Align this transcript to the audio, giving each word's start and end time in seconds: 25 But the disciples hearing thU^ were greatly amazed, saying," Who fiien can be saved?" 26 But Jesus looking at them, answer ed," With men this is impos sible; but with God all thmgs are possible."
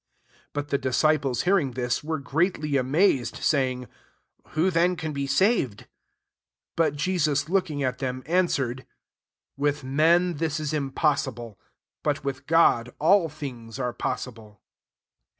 25 0.53 0.53
But 0.53 0.69
the 0.69 0.77
disciples 0.79 1.43
hearing 1.43 1.75
thU^ 1.75 2.03
were 2.03 2.17
greatly 2.17 2.75
amazed, 2.75 3.35
saying," 3.35 3.87
Who 4.53 4.71
fiien 4.71 4.97
can 4.97 5.13
be 5.13 5.27
saved?" 5.27 5.81
26 6.75 6.75
But 6.75 6.95
Jesus 6.95 7.49
looking 7.49 7.83
at 7.83 7.99
them, 7.99 8.23
answer 8.25 8.71
ed," 8.71 8.87
With 9.59 9.83
men 9.83 10.37
this 10.37 10.59
is 10.59 10.73
impos 10.73 11.29
sible; 11.31 11.57
but 12.01 12.23
with 12.23 12.47
God 12.47 12.95
all 12.97 13.29
thmgs 13.29 13.77
are 13.77 13.93
possible." 13.93 14.63